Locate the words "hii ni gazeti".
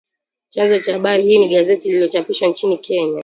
1.23-1.87